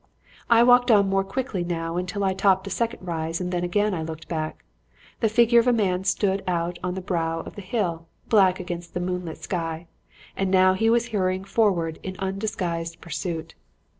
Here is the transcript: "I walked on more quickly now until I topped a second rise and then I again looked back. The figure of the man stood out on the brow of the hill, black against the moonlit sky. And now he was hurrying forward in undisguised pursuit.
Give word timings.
"I 0.49 0.63
walked 0.63 0.89
on 0.89 1.09
more 1.09 1.23
quickly 1.23 1.63
now 1.63 1.95
until 1.95 2.23
I 2.23 2.33
topped 2.33 2.65
a 2.65 2.71
second 2.71 3.05
rise 3.07 3.39
and 3.39 3.51
then 3.51 3.61
I 3.61 3.67
again 3.67 3.93
looked 4.07 4.27
back. 4.27 4.63
The 5.19 5.29
figure 5.29 5.59
of 5.59 5.65
the 5.65 5.73
man 5.73 6.05
stood 6.05 6.43
out 6.47 6.79
on 6.83 6.95
the 6.95 7.01
brow 7.01 7.41
of 7.41 7.53
the 7.55 7.61
hill, 7.61 8.07
black 8.27 8.59
against 8.59 8.95
the 8.95 8.99
moonlit 8.99 9.37
sky. 9.43 9.85
And 10.35 10.49
now 10.49 10.73
he 10.73 10.89
was 10.89 11.09
hurrying 11.09 11.43
forward 11.43 11.99
in 12.01 12.15
undisguised 12.17 12.99
pursuit. 12.99 13.53